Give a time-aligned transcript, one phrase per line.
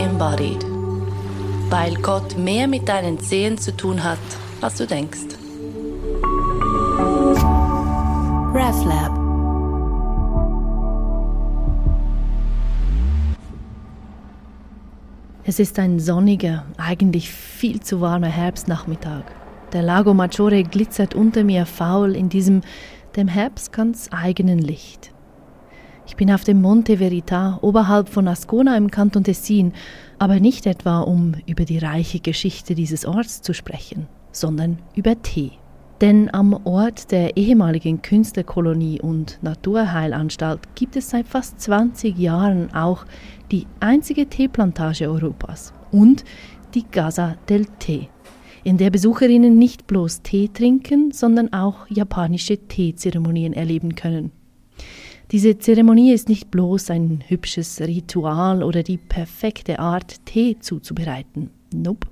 [0.00, 0.64] embodied.
[1.68, 4.18] Weil Gott mehr mit deinen Zehen zu tun hat,
[4.60, 5.36] als du denkst.
[8.52, 9.20] RefLab
[15.44, 19.24] Es ist ein sonniger, eigentlich viel zu warmer Herbstnachmittag.
[19.72, 22.60] Der Lago Maggiore glitzert unter mir faul in diesem
[23.16, 25.09] dem Herbst ganz eigenen Licht.
[26.10, 29.72] Ich bin auf dem Monte Verita oberhalb von Ascona im Kanton Tessin,
[30.18, 35.52] aber nicht etwa um über die reiche Geschichte dieses Orts zu sprechen, sondern über Tee.
[36.00, 43.06] Denn am Ort der ehemaligen Künstlerkolonie und Naturheilanstalt gibt es seit fast 20 Jahren auch
[43.52, 46.24] die einzige Teeplantage Europas und
[46.74, 48.08] die Casa del Tee,
[48.64, 54.32] in der Besucherinnen nicht bloß Tee trinken, sondern auch japanische Teezeremonien erleben können.
[55.30, 61.50] Diese Zeremonie ist nicht bloß ein hübsches Ritual oder die perfekte Art, Tee zuzubereiten.
[61.72, 62.08] Nope.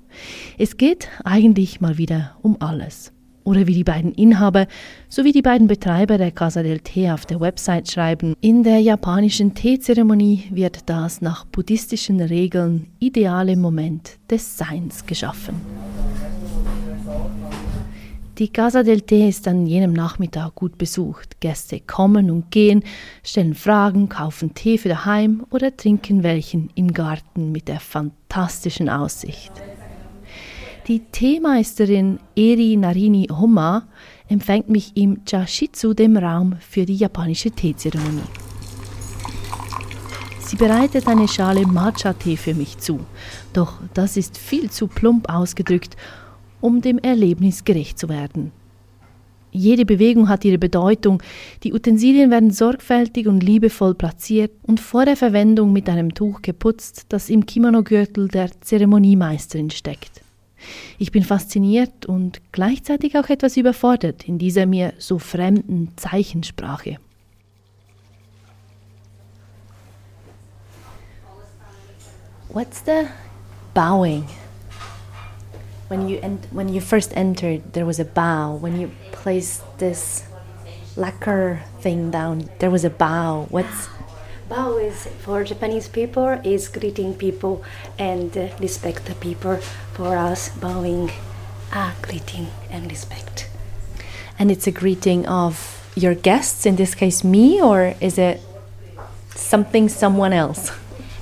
[0.56, 3.12] Es geht eigentlich mal wieder um alles.
[3.42, 4.69] Oder wie die beiden Inhaber
[5.09, 9.55] sowie die beiden Betreiber der Casa del Tee auf der Website schreiben, in der japanischen
[9.55, 15.57] Teezeremonie wird das nach buddhistischen Regeln ideale Moment des Seins geschaffen.
[18.39, 21.41] Die Casa del Tee ist an jenem Nachmittag gut besucht.
[21.41, 22.84] Gäste kommen und gehen,
[23.25, 29.50] stellen Fragen, kaufen Tee für daheim oder trinken welchen im Garten mit der fantastischen Aussicht.
[30.86, 33.89] Die Teemeisterin Eri Narini Homa
[34.28, 38.23] empfängt mich im Chashitsu, dem Raum für die japanische Teezeremonie.
[40.39, 43.00] Sie bereitet eine Schale Matcha-Tee für mich zu,
[43.52, 45.97] doch das ist viel zu plump ausgedrückt
[46.61, 48.53] um dem Erlebnis gerecht zu werden.
[49.51, 51.23] Jede Bewegung hat ihre Bedeutung,
[51.62, 57.06] die Utensilien werden sorgfältig und liebevoll platziert und vor der Verwendung mit einem Tuch geputzt,
[57.09, 60.23] das im Kimono-Gürtel der Zeremoniemeisterin steckt.
[60.98, 66.98] Ich bin fasziniert und gleichzeitig auch etwas überfordert in dieser mir so fremden Zeichensprache.
[72.51, 73.07] What's the
[73.75, 74.25] bowing?
[75.89, 78.55] When you en- when you first entered, there was a bow.
[78.55, 80.25] When you placed this
[80.97, 83.47] lacquer thing down, there was a bow.
[83.51, 83.89] What's
[84.49, 87.65] bow is for Japanese people is greeting people
[87.99, 89.57] and uh, respect the people.
[89.93, 91.11] For us, bowing,
[91.73, 93.49] ah, greeting and respect.
[94.39, 98.41] And it's a greeting of your guests, in this case me, or is it
[99.35, 100.70] something someone else?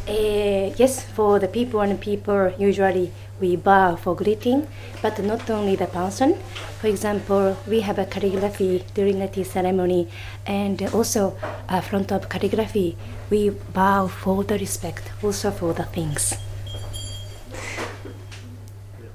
[0.06, 3.10] Uh, yes, for the people and people usually
[3.40, 4.66] we bow for greeting,
[5.02, 6.38] but not only the person.
[6.80, 10.08] For example, we have a calligraphy during the tea ceremony,
[10.46, 11.36] and also
[11.68, 12.96] uh, front of calligraphy,
[13.30, 16.34] we bow for the respect, also for the things.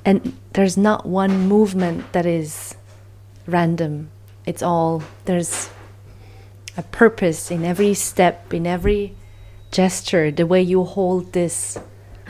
[0.04, 2.76] And there's not one movement that is
[3.46, 4.10] random.
[4.46, 5.70] It's all, there's
[6.78, 9.16] a purpose in every step, in every
[9.72, 11.78] gesture, the way you hold this,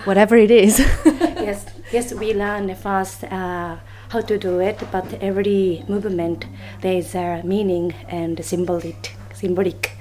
[0.03, 0.79] whatever it is.
[1.05, 3.75] yes, Yes, we learn first uh,
[4.07, 6.45] how to do it, but every movement
[6.79, 9.91] there is a meaning and symbolic, symbolic,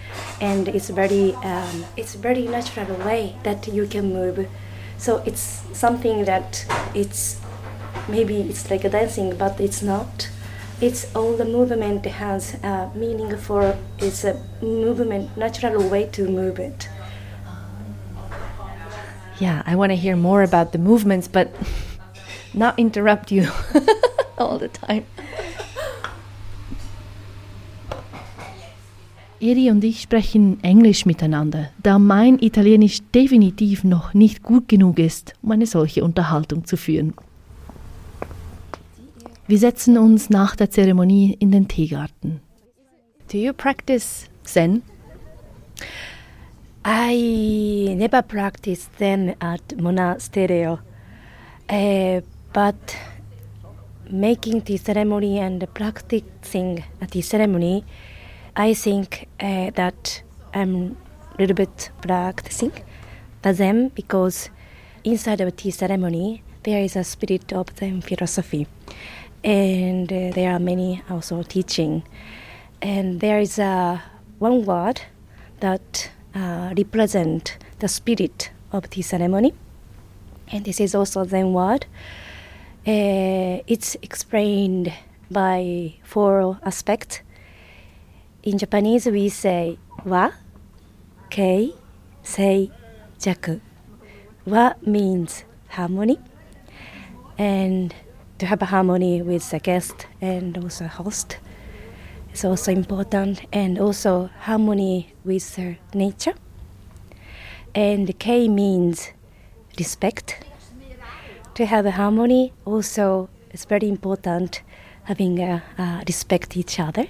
[0.40, 4.46] and it's very um, it's very natural way that you can move.
[4.98, 6.64] So it's something that
[6.94, 7.40] it's
[8.08, 10.30] maybe it's like a dancing, but it's not.
[10.80, 16.60] It's all the movement has a meaning for it's a movement natural way to move
[16.60, 16.88] it.
[19.40, 21.48] Yeah, I want to hear more about the movements, but
[22.52, 23.48] not interrupt you
[24.38, 25.06] all the time.
[29.40, 35.32] Eri und ich sprechen Englisch miteinander, da mein Italienisch definitiv noch nicht gut genug ist,
[35.40, 37.14] um eine solche Unterhaltung zu führen.
[39.46, 42.40] Wir setzen uns nach der Zeremonie in den Teegarten.
[43.32, 44.82] Do you practice Zen?
[46.82, 52.20] I never practiced them at monastery, uh,
[52.54, 52.96] but
[54.08, 57.84] making the ceremony and practicing at the ceremony,
[58.56, 60.22] I think uh, that
[60.54, 60.96] I'm
[61.34, 62.72] a little bit practicing
[63.42, 64.48] the Zen because
[65.04, 68.66] inside of tea ceremony there is a spirit of Zen philosophy,
[69.44, 72.04] and uh, there are many also teaching,
[72.80, 74.02] and there is a
[74.38, 75.02] one word
[75.60, 79.52] that uh, represent the spirit of the ceremony,
[80.52, 81.86] and this is also Zen word.
[82.86, 84.92] Uh, it's explained
[85.30, 87.20] by four aspects.
[88.42, 90.30] In Japanese, we say wa,
[91.30, 91.74] kei,
[92.22, 92.70] sei,
[93.18, 93.60] jaku.
[94.46, 96.18] wa means harmony,
[97.38, 97.94] and
[98.38, 101.38] to have a harmony with the guest and also host
[102.32, 106.34] is also important, and also harmony with uh, nature.
[107.74, 109.12] And K means
[109.78, 110.44] respect.
[111.54, 114.62] To have a harmony, also it's very important
[115.04, 117.06] having a, uh, respect each other,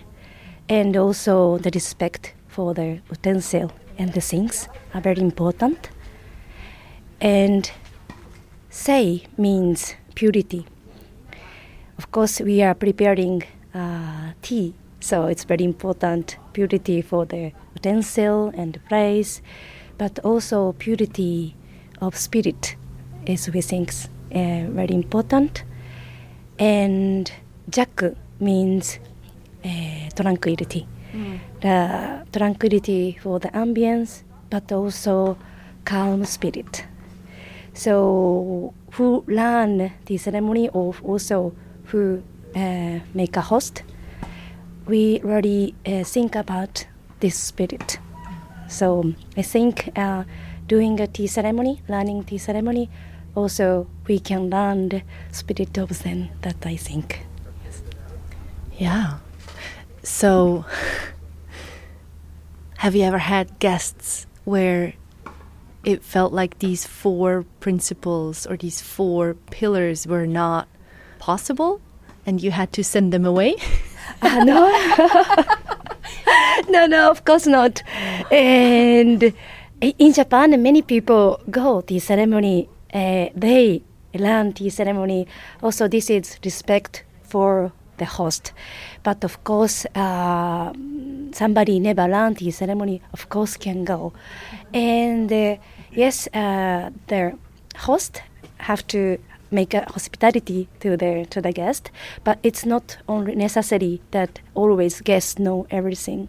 [0.68, 5.90] and also the respect for the utensil and the things are very important.
[7.20, 7.70] And
[8.70, 10.66] say means purity.
[11.98, 13.42] Of course, we are preparing
[13.74, 19.42] uh, tea, so it's very important purity for the utensil and the place,
[19.98, 21.56] but also purity
[22.00, 22.76] of spirit
[23.26, 23.90] is we think
[24.34, 25.64] uh, very important.
[26.58, 27.30] And
[27.68, 28.02] Jack
[28.38, 28.98] means
[29.64, 30.86] uh, tranquility.
[31.60, 35.36] The tranquility for the ambience, but also
[35.84, 36.84] calm spirit.
[37.72, 41.52] So who learn the ceremony or also
[41.86, 42.22] who
[42.54, 43.82] uh, make a host,
[44.90, 46.86] we really uh, think about
[47.20, 47.98] this spirit.
[48.68, 50.24] So I think uh,
[50.66, 52.90] doing a tea ceremony, learning tea ceremony,
[53.36, 56.30] also we can learn the spirit of Zen.
[56.42, 57.26] That I think.
[58.76, 59.18] Yeah.
[60.02, 60.64] So,
[62.78, 64.94] have you ever had guests where
[65.84, 70.66] it felt like these four principles or these four pillars were not
[71.18, 71.80] possible
[72.26, 73.54] and you had to send them away?
[74.22, 74.68] Uh, no,
[76.68, 77.82] no, no, of course not.
[78.30, 79.32] And
[79.80, 82.68] in Japan, many people go the ceremony.
[82.92, 83.82] Uh, they
[84.14, 85.26] learn the ceremony.
[85.62, 88.52] Also, this is respect for the host.
[89.02, 90.72] But of course, uh,
[91.32, 93.00] somebody never learned the ceremony.
[93.12, 94.12] Of course, can go.
[94.74, 95.56] And uh,
[95.92, 97.38] yes, the
[97.76, 98.22] host
[98.58, 99.18] have to
[99.50, 101.90] make a hospitality to the to the guest,
[102.24, 106.28] but it's not only necessary that always guests know everything,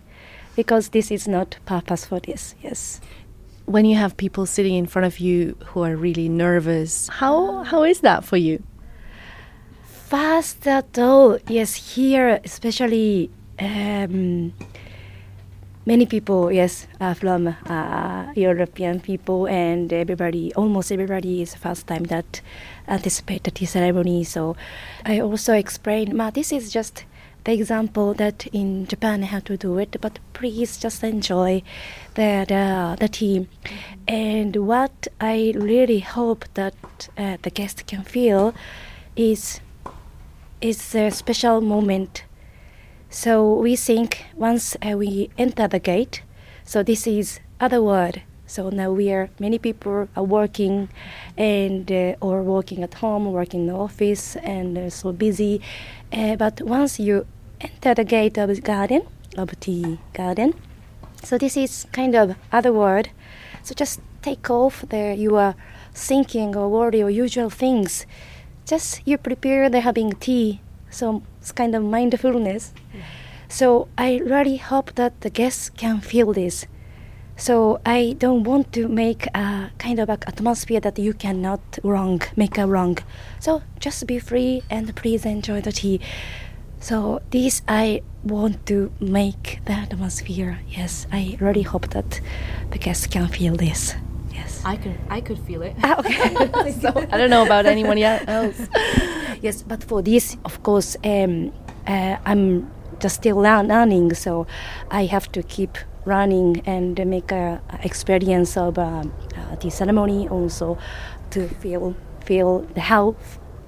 [0.56, 2.56] because this is not purpose for this.
[2.62, 3.02] Yes.
[3.66, 7.84] When you have people sitting in front of you who are really nervous, how how
[7.84, 8.64] is that for you?
[10.10, 13.30] First of all, yes, here especially.
[13.60, 14.54] Um,
[15.86, 22.04] many people, yes, uh, from uh, European people, and everybody, almost everybody, is first time
[22.06, 22.42] that
[22.88, 24.24] anticipate the tea ceremony.
[24.24, 24.56] So
[25.06, 27.06] I also explained, ma, this is just
[27.44, 31.64] the example that in Japan how to do it, but please just enjoy
[32.14, 33.48] the the, the tea.
[34.08, 36.76] And what I really hope that
[37.18, 38.54] uh, the guest can feel
[39.16, 39.60] is
[40.62, 42.24] is a special moment
[43.12, 46.24] so we think once uh, we enter the gate,
[46.64, 48.22] so this is other world.
[48.48, 50.88] So now we are many people are working,
[51.38, 55.62] and uh, or working at home, working in the office, and uh, so busy.
[56.12, 57.28] Uh, but once you
[57.60, 59.02] enter the gate of the garden,
[59.38, 60.54] of tea garden,
[61.22, 63.10] so this is kind of other world.
[63.62, 65.56] So just take off the your
[65.94, 68.06] thinking or worry or usual things.
[68.66, 70.62] Just you prepare the having tea.
[70.92, 72.74] So it's kind of mindfulness.
[73.50, 76.68] So I really hope that the guests can feel this.
[77.36, 82.58] So I don't want to make a kind of atmosphere that you cannot wrong, make
[82.60, 83.00] a wrong.
[83.40, 86.00] So just be free and please enjoy the tea.
[86.80, 90.60] So this I want to make the atmosphere.
[90.68, 92.22] Yes, I really hope that
[92.70, 93.96] the guests can feel this.
[94.34, 94.62] Yes.
[94.64, 95.76] I could I could feel it.
[95.84, 96.72] Ah, okay.
[96.82, 98.60] So I don't know about anyone yet else.
[99.42, 101.52] yes, but for this, of course, um,
[101.88, 104.48] uh, I'm just still learning, so
[104.90, 110.78] I have to keep running and make a experience of um, uh, the ceremony also
[111.32, 111.96] to feel
[112.26, 113.16] feel how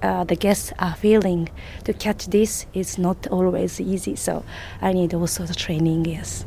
[0.02, 1.50] uh, the guests are feeling.
[1.86, 4.44] To catch this is not always easy, so
[4.82, 6.06] I need also the training.
[6.06, 6.46] Yes.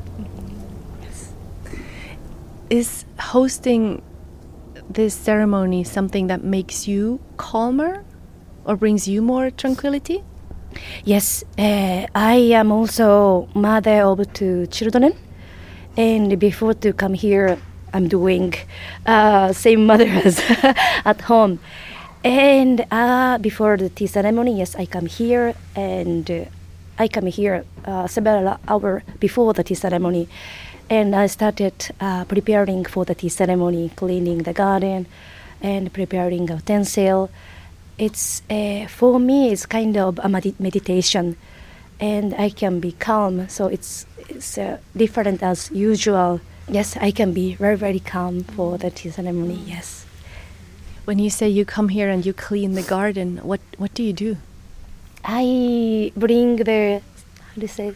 [2.68, 4.02] Is hosting
[4.90, 8.04] this ceremony something that makes you calmer
[8.66, 10.22] or brings you more tranquility?
[11.04, 15.14] Yes, uh, I am also mother of two children,
[15.96, 17.58] and before to come here,
[17.94, 18.52] I'm doing
[19.06, 20.42] uh, same mother as
[21.04, 21.60] at home.
[22.24, 26.44] And uh, before the tea ceremony, yes, I come here, and uh,
[26.98, 30.28] I come here uh, several hours before the tea ceremony,
[30.90, 35.06] and I started uh, preparing for the tea ceremony, cleaning the garden,
[35.62, 37.30] and preparing utensil
[37.98, 41.36] it's uh, for me it's kind of a med- meditation.
[41.98, 46.40] And i can be calm so it's it's uh, different as usual.
[46.68, 50.04] Yes i can be very very calm for the tea ceremony yes.
[51.06, 54.12] When you say you come here and you clean the garden, what what do you
[54.12, 54.36] do?
[55.24, 57.94] I bring the how do you say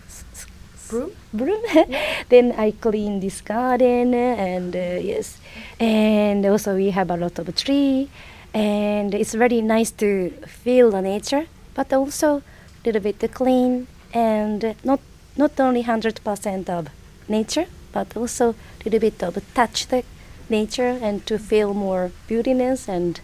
[0.88, 1.10] broom?
[1.34, 1.60] broom.
[2.28, 5.38] then I clean this garden and uh, yes,
[5.80, 8.08] and also we have a lot of tree,
[8.54, 12.42] and it's very nice to feel the nature, but also a
[12.84, 15.00] little bit clean and not
[15.36, 16.88] not only hundred percent of
[17.28, 18.54] nature, but also a
[18.84, 20.02] little bit of touch the
[20.48, 23.20] nature and to feel more beautiness and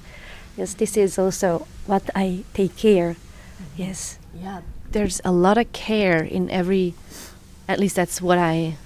[0.56, 3.16] yes, this is also what I take care.
[3.76, 4.18] Yes.
[4.35, 4.61] Yeah,
[4.92, 6.95] there's a lot of care in every.
[7.68, 8.76] At least that's what I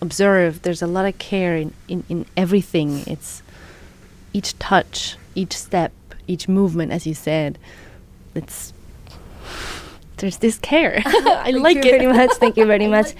[0.00, 0.62] observe.
[0.62, 3.02] There's a lot of care in, in, in everything.
[3.06, 3.42] It's
[4.32, 5.92] each touch, each step,
[6.26, 7.58] each movement, as you said.
[8.34, 8.72] It's
[10.18, 11.02] there's this care.
[11.06, 12.30] I like Thank you it very much.
[12.34, 13.14] Thank you very much.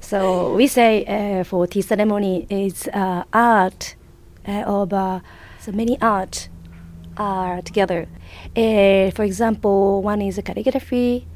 [0.00, 3.94] So we say uh, for tea ceremony is uh, art
[4.46, 5.20] uh, of uh,
[5.60, 6.48] so many art
[7.16, 8.08] are together.
[8.56, 11.26] Uh, for example, one is calligraphy.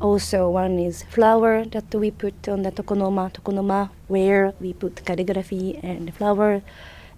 [0.00, 3.32] Also, one is flower that we put on the tokonoma.
[3.32, 6.62] Tokonoma where we put calligraphy and flower,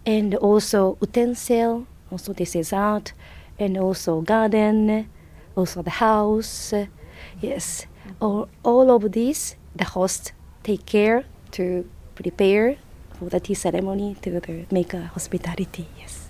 [0.06, 1.86] and also utensil.
[2.12, 3.14] Also, this is art,
[3.58, 5.08] and also garden,
[5.56, 6.74] also the house.
[7.40, 7.86] Yes,
[8.20, 12.76] all, all of this, the host take care to prepare
[13.18, 15.86] for the tea ceremony to the, make a hospitality.
[15.98, 16.28] Yes.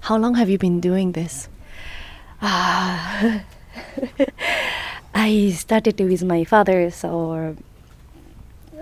[0.00, 1.48] How long have you been doing this?
[2.40, 3.42] Ah,
[5.14, 7.54] I started with my father, so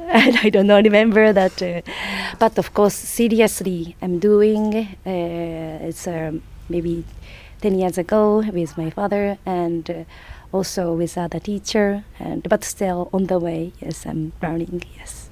[0.09, 1.83] and I don't know remember that, uh,
[2.39, 4.75] but of course seriously I'm doing.
[5.07, 7.05] Uh, it's um, maybe
[7.61, 9.91] ten years ago with my father and.
[9.91, 10.05] Uh,
[10.53, 13.73] also with other teacher, and but still on the way.
[13.81, 14.85] Yes, I'm learning.
[14.97, 15.31] Yes,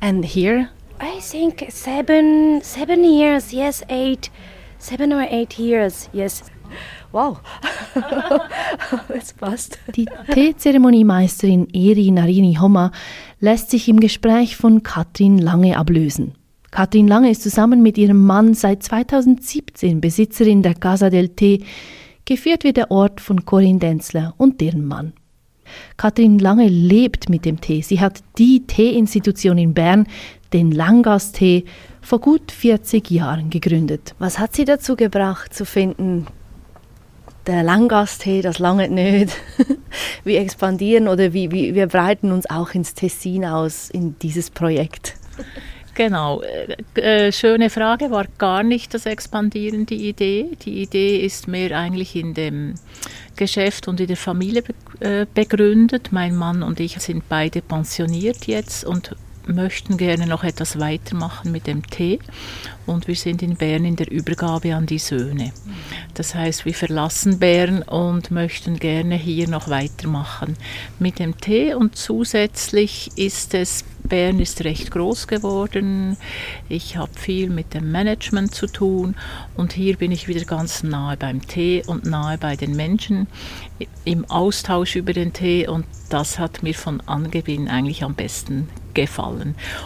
[0.00, 0.70] And here,
[1.00, 3.52] I think seven seven years.
[3.52, 4.30] Yes, eight,
[4.78, 6.08] seven or eight years.
[6.12, 6.42] Yes.
[7.12, 7.38] Wow,
[9.14, 9.78] it's fast.
[9.94, 12.92] die Teezeremoniemeisterin Eri Narini Homma
[13.40, 16.34] lässt sich im Gespräch von Katrin Lange ablösen.
[16.70, 21.64] Katrin Lange ist zusammen mit ihrem Mann seit 2017 Besitzerin der Casa del Tee.
[22.24, 25.12] Geführt wird der Ort von Corinne Denzler und deren Mann.
[25.96, 27.82] Katrin Lange lebt mit dem Tee.
[27.82, 30.06] Sie hat die Teeinstitution in Bern,
[30.52, 31.64] den Langgastee,
[32.00, 34.14] vor gut 40 Jahren gegründet.
[34.18, 36.26] Was hat sie dazu gebracht, zu finden,
[37.46, 39.36] der Langgasttee, das lange nicht.
[40.24, 45.14] Wir expandieren oder wie, wie, wir breiten uns auch ins Tessin aus in dieses Projekt.
[45.94, 50.50] Genau, äh, äh, schöne Frage, war gar nicht das Expandieren die Idee.
[50.62, 52.74] Die Idee ist mehr eigentlich in dem
[53.36, 54.62] Geschäft und in der Familie
[55.00, 56.08] äh, begründet.
[56.10, 61.66] Mein Mann und ich sind beide pensioniert jetzt und möchten gerne noch etwas weitermachen mit
[61.66, 62.18] dem Tee.
[62.86, 65.52] Und wir sind in Bern in der Übergabe an die Söhne.
[66.14, 70.56] Das heißt, wir verlassen Bern und möchten gerne hier noch weitermachen
[70.98, 71.74] mit dem Tee.
[71.74, 76.16] Und zusätzlich ist es, Bern ist recht groß geworden.
[76.68, 79.16] Ich habe viel mit dem Management zu tun.
[79.56, 83.26] Und hier bin ich wieder ganz nahe beim Tee und nahe bei den Menschen
[84.04, 85.66] im Austausch über den Tee.
[85.66, 88.85] Und das hat mir von Anbeginn eigentlich am besten gefallen.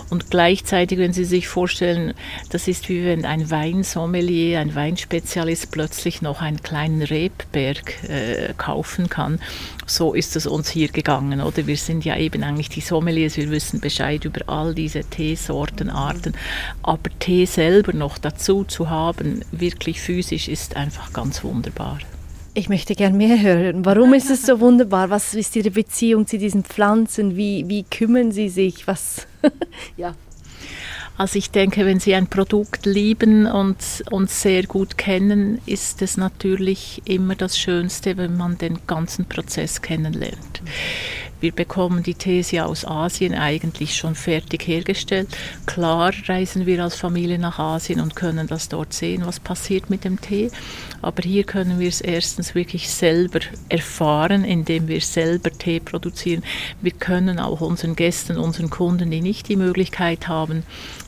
[0.09, 2.15] Und gleichzeitig, wenn Sie sich vorstellen,
[2.51, 9.09] das ist wie wenn ein Weinsommelier, ein Weinspezialist plötzlich noch einen kleinen Rebberg äh, kaufen
[9.09, 9.41] kann.
[9.87, 11.67] So ist es uns hier gegangen, oder?
[11.67, 16.35] Wir sind ja eben eigentlich die Sommeliers, wir wissen Bescheid über all diese Teesorten, Arten.
[16.83, 21.99] Aber Tee selber noch dazu zu haben, wirklich physisch, ist einfach ganz wunderbar.
[22.53, 23.85] Ich möchte gern mehr hören.
[23.85, 25.09] Warum ist es so wunderbar?
[25.09, 27.37] Was ist Ihre Beziehung zu diesen Pflanzen?
[27.37, 28.89] Wie, wie kümmern Sie sich?
[28.89, 29.29] Was?
[29.97, 30.15] ja.
[31.17, 33.77] Also ich denke, wenn Sie ein Produkt lieben und
[34.11, 39.81] uns sehr gut kennen, ist es natürlich immer das Schönste, wenn man den ganzen Prozess
[39.83, 40.63] kennenlernt.
[41.41, 45.29] Wir bekommen die Tees ja aus Asien eigentlich schon fertig hergestellt.
[45.67, 50.05] Klar reisen wir als Familie nach Asien und können das dort sehen, was passiert mit
[50.05, 50.51] dem Tee.
[51.03, 56.43] Aber hier können wir es erstens wirklich selber erfahren, indem wir selber Tee produzieren.
[56.81, 60.63] Wir können auch unseren Gästen, unseren Kunden, die nicht die Möglichkeit haben,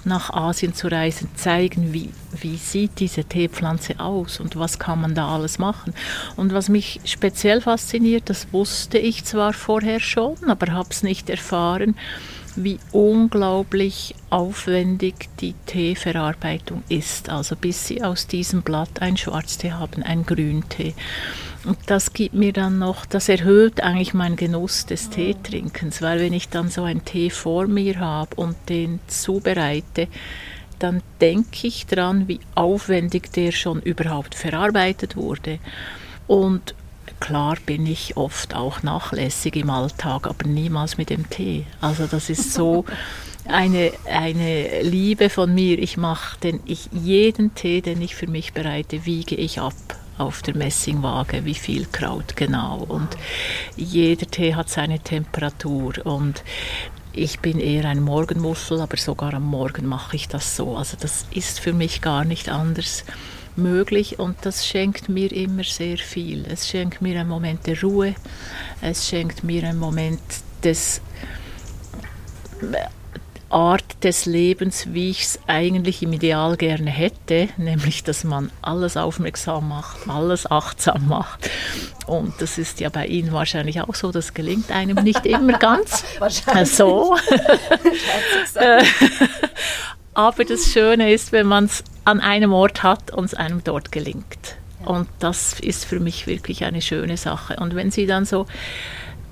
[0.05, 5.15] nach Asien zu reisen, zeigen, wie, wie sieht diese Teepflanze aus und was kann man
[5.15, 5.95] da alles machen.
[6.37, 11.31] Und was mich speziell fasziniert, das wusste ich zwar vorher schon, aber habe es nicht
[11.31, 11.95] erfahren,
[12.57, 17.29] wie unglaublich aufwendig die Teeverarbeitung ist.
[17.29, 20.95] Also bis Sie aus diesem Blatt einen Schwarztee haben, einen Grüntee.
[21.65, 26.33] Und das gibt mir dann noch, das erhöht eigentlich meinen Genuss des Teetrinkens, weil wenn
[26.33, 30.09] ich dann so einen Tee vor mir habe und den zubereite,
[30.81, 35.61] dann denke ich dran, wie aufwendig der schon überhaupt verarbeitet wurde.
[36.27, 36.75] Und
[37.23, 41.67] klar bin ich oft auch nachlässig im Alltag, aber niemals mit dem Tee.
[41.81, 42.85] Also das ist so
[43.47, 45.79] eine, eine Liebe von mir.
[45.79, 49.73] Ich mache den, ich, jeden Tee, den ich für mich bereite, wiege ich ab
[50.19, 52.79] auf der Messingwaage, wie viel Kraut genau.
[52.89, 53.17] Und
[53.77, 56.43] jeder Tee hat seine Temperatur und
[57.13, 60.77] ich bin eher ein Morgenmuffel, aber sogar am Morgen mache ich das so.
[60.77, 63.05] Also das ist für mich gar nicht anders
[63.57, 66.45] möglich und das schenkt mir immer sehr viel.
[66.49, 68.15] Es schenkt mir einen Moment der Ruhe,
[68.81, 70.21] es schenkt mir einen Moment
[70.63, 71.01] des
[73.53, 78.97] Art des Lebens, wie ich es eigentlich im Ideal gerne hätte, nämlich dass man alles
[78.97, 81.51] aufmerksam macht, alles achtsam macht.
[82.07, 86.03] Und das ist ja bei Ihnen wahrscheinlich auch so, das gelingt einem nicht immer ganz
[86.19, 86.75] wahrscheinlich.
[86.75, 87.17] so.
[90.15, 93.93] Aber das Schöne ist, wenn man es an einem Ort hat und es einem dort
[93.93, 94.57] gelingt.
[94.85, 97.57] Und das ist für mich wirklich eine schöne Sache.
[97.57, 98.47] Und wenn Sie dann so,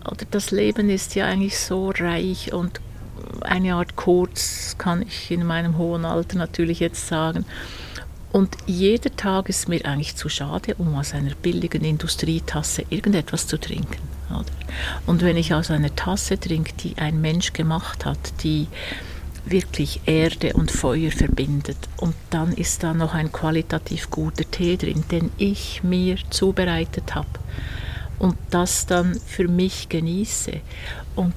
[0.05, 2.81] oder das Leben ist ja eigentlich so reich und
[3.43, 7.45] eine Art kurz, kann ich in meinem hohen Alter natürlich jetzt sagen.
[8.33, 13.59] Und jeder Tag ist mir eigentlich zu schade, um aus einer billigen Industrietasse irgendetwas zu
[13.59, 14.01] trinken.
[14.31, 14.45] Oder?
[15.07, 18.69] Und wenn ich aus einer Tasse trinke, die ein Mensch gemacht hat, die
[19.45, 21.77] wirklich Erde und Feuer verbindet.
[21.97, 27.29] Und dann ist da noch ein qualitativ guter Tee drin, den ich mir zubereitet habe
[28.21, 30.61] und das dann für mich genieße.
[31.17, 31.35] Und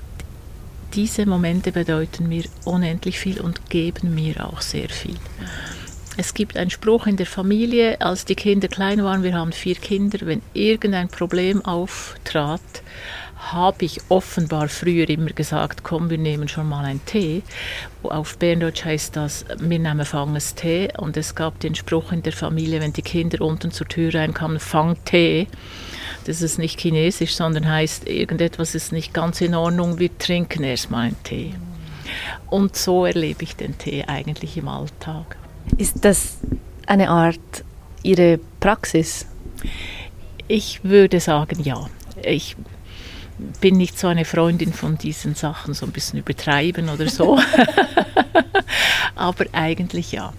[0.93, 5.17] diese Momente bedeuten mir unendlich viel und geben mir auch sehr viel.
[6.15, 9.73] Es gibt einen Spruch in der Familie, als die Kinder klein waren, wir haben vier
[9.73, 12.61] Kinder, wenn irgendein Problem auftrat,
[13.51, 17.43] habe ich offenbar früher immer gesagt, komm, wir nehmen schon mal einen Tee.
[18.03, 20.89] Auf Berndeutsch heißt das, wir nehmen Fanges Tee.
[20.97, 24.59] Und es gab den Spruch in der Familie, wenn die Kinder unten zur Tür reinkamen,
[24.59, 25.47] fang Tee.
[26.25, 31.07] Das ist nicht chinesisch, sondern heißt, irgendetwas ist nicht ganz in Ordnung, wir trinken erstmal
[31.07, 31.53] einen Tee.
[32.49, 35.37] Und so erlebe ich den Tee eigentlich im Alltag.
[35.77, 36.37] Ist das
[36.87, 37.39] eine Art
[38.03, 39.25] Ihre Praxis?
[40.47, 41.89] Ich würde sagen, ja.
[42.21, 42.55] Ich
[43.61, 47.39] bin nicht so eine Freundin von diesen Sachen, so ein bisschen übertreiben oder so.
[49.15, 50.33] Aber eigentlich ja.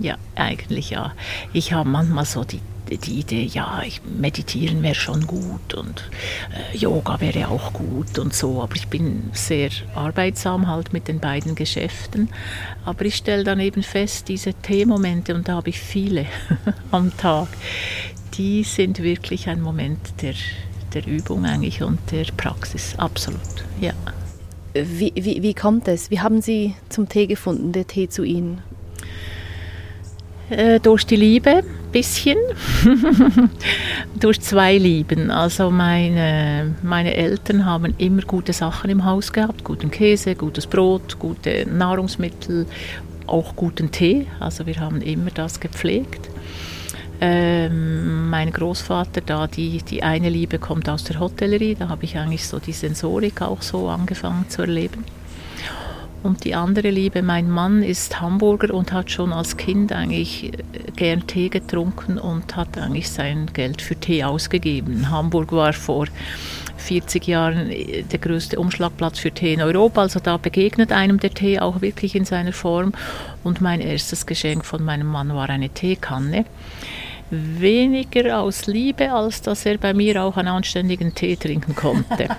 [0.00, 1.12] Ja, eigentlich ja.
[1.52, 6.10] Ich habe manchmal so die die Idee, ja, ich, meditieren wäre schon gut und
[6.52, 11.18] äh, Yoga wäre auch gut und so, aber ich bin sehr arbeitsam halt mit den
[11.18, 12.28] beiden Geschäften.
[12.84, 16.26] Aber ich stelle dann eben fest, diese Teemomente, und da habe ich viele
[16.90, 17.48] am Tag,
[18.34, 20.34] die sind wirklich ein Moment der,
[20.94, 23.40] der Übung eigentlich und der Praxis, absolut,
[23.80, 23.92] ja.
[24.74, 26.10] Wie, wie, wie kommt es?
[26.10, 28.60] Wie haben Sie zum Tee gefunden, der Tee zu Ihnen?
[30.50, 32.36] Äh, durch die Liebe, bisschen.
[34.20, 35.30] durch zwei Lieben.
[35.30, 39.62] Also meine, meine Eltern haben immer gute Sachen im Haus gehabt.
[39.62, 42.66] Guten Käse, gutes Brot, gute Nahrungsmittel,
[43.26, 44.26] auch guten Tee.
[44.40, 46.28] Also wir haben immer das gepflegt.
[47.26, 52.18] Ähm, mein Großvater, da die, die eine Liebe kommt aus der Hotellerie, da habe ich
[52.18, 55.06] eigentlich so die Sensorik auch so angefangen zu erleben.
[56.22, 60.58] Und die andere Liebe, mein Mann ist Hamburger und hat schon als Kind eigentlich äh,
[60.96, 65.10] gern Tee getrunken und hat eigentlich sein Geld für Tee ausgegeben.
[65.10, 66.06] Hamburg war vor
[66.76, 70.02] 40 Jahren äh, der größte Umschlagplatz für Tee in Europa.
[70.02, 72.92] Also da begegnet einem der Tee auch wirklich in seiner Form.
[73.42, 76.44] Und mein erstes Geschenk von meinem Mann war eine Teekanne.
[77.30, 82.28] Weniger aus Liebe, als dass er bei mir auch einen anständigen Tee trinken konnte.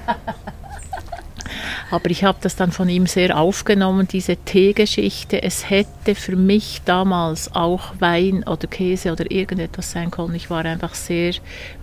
[1.91, 5.41] Aber ich habe das dann von ihm sehr aufgenommen, diese Teegeschichte.
[5.43, 10.36] Es hätte für mich damals auch Wein oder Käse oder irgendetwas sein können.
[10.36, 11.34] Ich war einfach sehr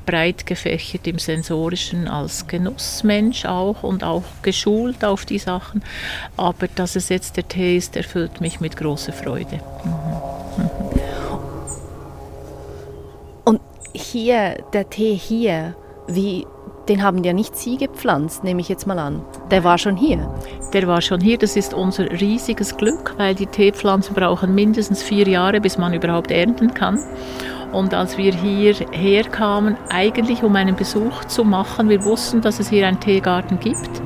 [0.04, 5.82] breit gefächert im Sensorischen als Genussmensch auch und auch geschult auf die Sachen.
[6.36, 9.60] Aber dass es jetzt der Tee ist, erfüllt mich mit großer Freude.
[9.84, 10.64] Mhm.
[10.64, 11.01] Mhm.
[13.94, 15.74] Hier, der Tee hier,
[16.06, 16.46] wie
[16.88, 19.22] den haben ja nicht Sie gepflanzt, nehme ich jetzt mal an.
[19.50, 20.28] Der war schon hier.
[20.72, 21.36] Der war schon hier.
[21.36, 26.30] Das ist unser riesiges Glück, weil die Teepflanzen brauchen mindestens vier Jahre, bis man überhaupt
[26.30, 26.98] ernten kann.
[27.72, 32.68] Und als wir hierher kamen, eigentlich um einen Besuch zu machen, wir wussten, dass es
[32.68, 34.02] hier einen Teegarten gibt,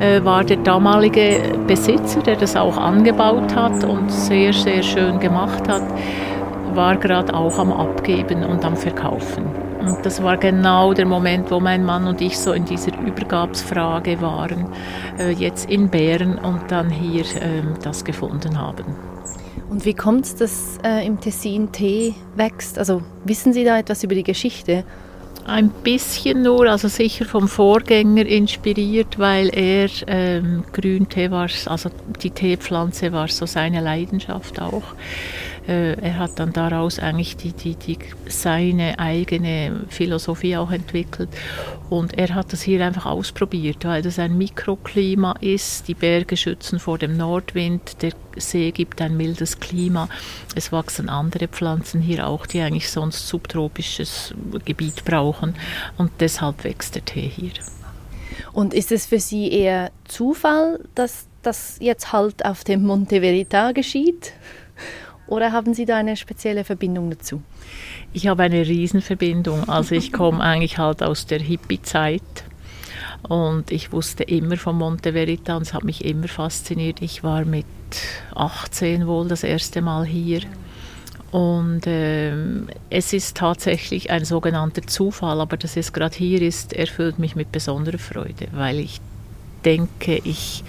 [0.00, 5.68] äh, war der damalige Besitzer, der das auch angebaut hat und sehr, sehr schön gemacht
[5.68, 5.82] hat,
[6.74, 9.44] war gerade auch am Abgeben und am Verkaufen.
[9.80, 14.20] Und das war genau der Moment, wo mein Mann und ich so in dieser Übergabsfrage
[14.20, 14.66] waren,
[15.18, 18.96] äh, jetzt in Bären und dann hier äh, das gefunden haben.
[19.70, 22.78] Und wie kommt es, dass äh, im Tessin Tee wächst?
[22.78, 24.84] Also wissen Sie da etwas über die Geschichte?
[25.46, 31.90] Ein bisschen nur, also sicher vom Vorgänger inspiriert, weil er ähm, Grüntee war, also
[32.22, 34.82] die Teepflanze war so seine Leidenschaft auch.
[35.68, 41.28] Äh, er hat dann daraus eigentlich die, die, die, seine eigene Philosophie auch entwickelt.
[41.90, 45.86] Und er hat das hier einfach ausprobiert, weil das ein Mikroklima ist.
[45.86, 50.08] Die Berge schützen vor dem Nordwind, der See gibt ein mildes Klima.
[50.54, 55.54] Es wachsen andere Pflanzen hier auch, die eigentlich sonst subtropisches Gebiet brauchen.
[55.98, 57.52] Und deshalb wächst der Tee hier.
[58.52, 63.72] Und ist es für Sie eher Zufall, dass das jetzt halt auf dem Monte Verita
[63.72, 64.32] geschieht?
[65.28, 67.42] Oder haben Sie da eine spezielle Verbindung dazu?
[68.12, 69.68] Ich habe eine Riesenverbindung.
[69.68, 72.22] Also ich komme eigentlich halt aus der Hippie-Zeit.
[73.28, 77.02] Und ich wusste immer von Monte Verita und es hat mich immer fasziniert.
[77.02, 77.66] Ich war mit
[78.34, 80.40] 18 wohl das erste Mal hier.
[81.30, 87.18] Und ähm, es ist tatsächlich ein sogenannter Zufall, aber dass es gerade hier ist, erfüllt
[87.18, 89.00] mich mit besonderer Freude, weil ich
[89.64, 90.64] denke, ich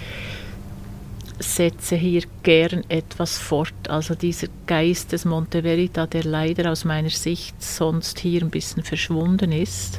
[1.40, 3.88] setze hier gern etwas fort.
[3.88, 8.84] Also dieser Geist des Monte Verita, der leider aus meiner Sicht sonst hier ein bisschen
[8.84, 9.98] verschwunden ist,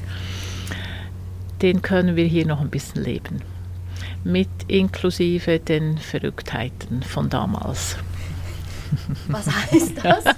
[1.62, 3.41] den können wir hier noch ein bisschen leben.
[4.23, 7.97] Mit inklusive den Verrücktheiten von damals.
[9.27, 10.23] Was heißt das?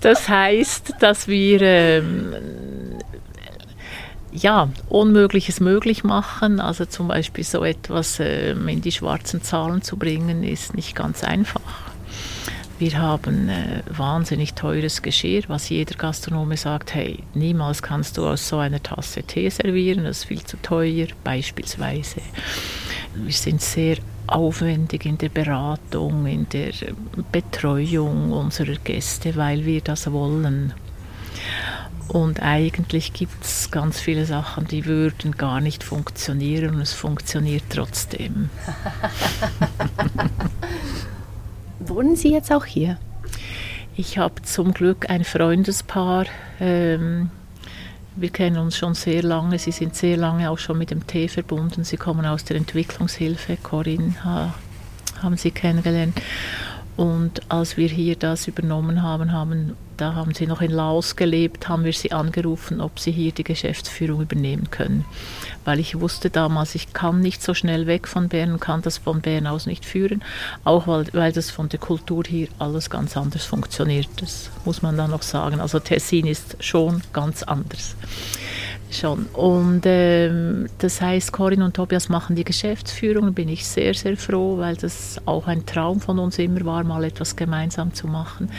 [0.00, 2.34] das heißt, dass wir ähm,
[4.36, 6.60] ja, Unmögliches möglich machen.
[6.60, 11.24] Also zum Beispiel so etwas ähm, in die schwarzen Zahlen zu bringen, ist nicht ganz
[11.24, 11.86] einfach.
[12.78, 18.48] Wir haben äh, wahnsinnig teures Geschirr, was jeder Gastronome sagt, hey, niemals kannst du aus
[18.48, 22.20] so einer Tasse Tee servieren, das ist viel zu teuer, beispielsweise.
[23.14, 23.96] Wir sind sehr
[24.26, 26.72] aufwendig in der Beratung, in der
[27.32, 30.74] Betreuung unserer Gäste, weil wir das wollen.
[32.08, 37.64] Und eigentlich gibt es ganz viele Sachen, die würden gar nicht funktionieren und es funktioniert
[37.68, 38.48] trotzdem.
[41.80, 42.98] Wohnen Sie jetzt auch hier?
[43.96, 46.26] Ich habe zum Glück ein Freundespaar.
[46.60, 47.30] Ähm,
[48.14, 49.58] wir kennen uns schon sehr lange.
[49.58, 51.84] Sie sind sehr lange auch schon mit dem Tee verbunden.
[51.84, 53.58] Sie kommen aus der Entwicklungshilfe.
[53.62, 54.54] Corinne ha,
[55.22, 56.20] haben Sie kennengelernt.
[56.96, 61.68] Und als wir hier das übernommen haben, haben da haben sie noch in Laos gelebt,
[61.68, 65.04] haben wir sie angerufen, ob sie hier die Geschäftsführung übernehmen können.
[65.64, 69.20] Weil ich wusste damals, ich kann nicht so schnell weg von Bern kann das von
[69.20, 70.22] Bern aus nicht führen,
[70.64, 74.08] auch weil, weil das von der Kultur hier alles ganz anders funktioniert.
[74.20, 75.60] Das muss man dann noch sagen.
[75.60, 77.96] Also Tessin ist schon ganz anders
[78.90, 79.26] schon.
[79.32, 83.34] Und ähm, das heißt, Corinne und Tobias machen die Geschäftsführung.
[83.34, 87.04] Bin ich sehr, sehr froh, weil das auch ein Traum von uns immer war, mal
[87.04, 88.50] etwas gemeinsam zu machen.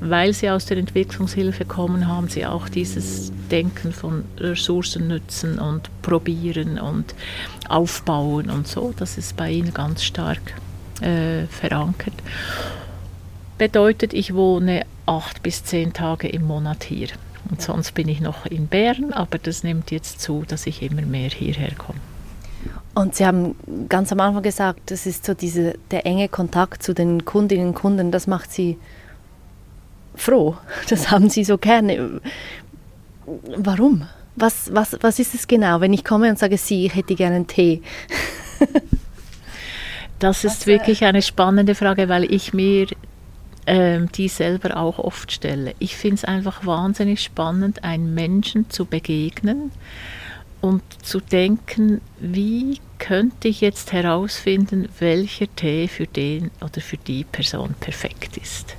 [0.00, 5.90] Weil sie aus der Entwicklungshilfe kommen, haben sie auch dieses Denken von Ressourcen nutzen und
[6.02, 7.14] probieren und
[7.68, 8.92] aufbauen und so.
[8.96, 10.54] Das ist bei ihnen ganz stark
[11.00, 12.14] äh, verankert.
[13.58, 17.08] Bedeutet, ich wohne acht bis zehn Tage im Monat hier.
[17.50, 21.02] Und sonst bin ich noch in Bern, aber das nimmt jetzt zu, dass ich immer
[21.02, 22.00] mehr hierher komme.
[22.94, 23.54] Und Sie haben
[23.88, 27.74] ganz am Anfang gesagt, das ist so diese, der enge Kontakt zu den Kundinnen und
[27.74, 28.78] Kunden, das macht Sie
[30.14, 30.56] froh.
[30.88, 32.20] Das haben Sie so gerne.
[33.56, 34.08] Warum?
[34.34, 37.36] Was, was, was ist es genau, wenn ich komme und sage, Sie, ich hätte gerne
[37.36, 37.82] einen Tee?
[40.18, 42.86] das ist wirklich eine spannende Frage, weil ich mir
[43.66, 45.74] ähm, die selber auch oft stelle.
[45.78, 49.72] Ich finde es einfach wahnsinnig spannend, einem Menschen zu begegnen
[50.60, 57.24] und zu denken, wie könnte ich jetzt herausfinden, welcher Tee für den oder für die
[57.24, 58.76] Person perfekt ist.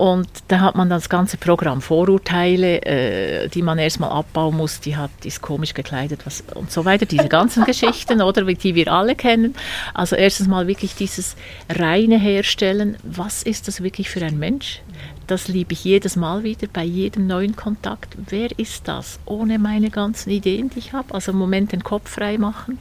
[0.00, 4.80] Und da hat man das ganze Programm Vorurteile, äh, die man erstmal abbauen muss.
[4.80, 7.04] Die hat, ist komisch gekleidet was, und so weiter.
[7.04, 9.54] Diese ganzen Geschichten, oder die wir alle kennen.
[9.92, 11.36] Also erstens mal wirklich dieses
[11.68, 12.96] reine Herstellen.
[13.02, 14.80] Was ist das wirklich für ein Mensch?
[15.26, 18.16] Das liebe ich jedes Mal wieder bei jedem neuen Kontakt.
[18.30, 19.20] Wer ist das?
[19.26, 21.12] Ohne meine ganzen Ideen, die ich habe.
[21.12, 22.78] Also im Moment den Kopf frei machen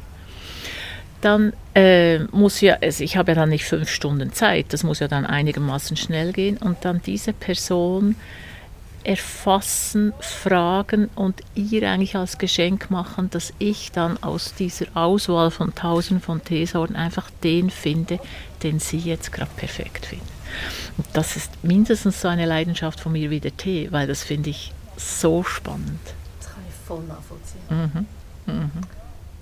[1.21, 4.99] dann äh, muss ja, also ich habe ja dann nicht fünf Stunden Zeit, das muss
[4.99, 8.15] ja dann einigermaßen schnell gehen und dann diese Person
[9.03, 15.73] erfassen, fragen und ihr eigentlich als Geschenk machen, dass ich dann aus dieser Auswahl von
[15.73, 18.19] tausenden von Teesorten einfach den finde,
[18.61, 20.27] den sie jetzt gerade perfekt finden.
[20.97, 24.49] Und das ist mindestens so eine Leidenschaft von mir wie der Tee, weil das finde
[24.49, 25.99] ich so spannend.
[26.39, 27.61] Das kann ich voll nachvollziehen.
[27.69, 28.53] Mhm.
[28.53, 28.71] Mhm.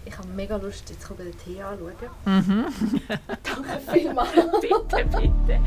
[0.08, 1.94] Ich habe mega Lust, jetzt den Tee anzuschauen.
[2.26, 2.66] Mhm.
[3.44, 4.30] Danke vielmals.
[4.62, 5.60] bitte, bitte.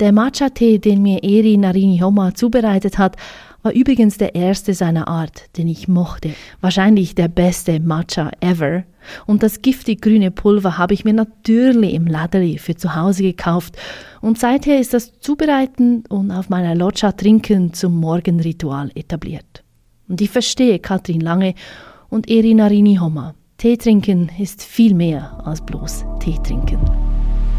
[0.00, 3.16] Der Matcha-Tee, den mir Eri Narini Homa zubereitet hat,
[3.62, 6.34] war übrigens der erste seiner Art, den ich mochte.
[6.60, 8.84] Wahrscheinlich der beste Matcha ever.
[9.26, 13.76] Und das giftig grüne Pulver habe ich mir natürlich im Ladeli für zu Hause gekauft.
[14.20, 19.61] Und seither ist das Zubereiten und auf meiner Loggia trinken zum Morgenritual etabliert.
[20.12, 21.54] Und ich verstehe Katrin Lange
[22.10, 23.34] und Erina Rini Homma.
[23.56, 26.80] Tee trinken ist viel mehr als bloß Tee trinken.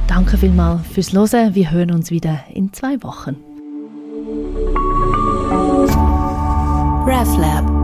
[0.08, 1.56] Danke vielmals fürs Hören.
[1.56, 3.38] Wir hören uns wieder in zwei Wochen.
[7.08, 7.83] RefLab